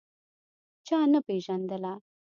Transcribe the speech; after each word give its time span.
چا 0.87 0.97
نه 1.11 1.19
پېژندله. 1.27 1.93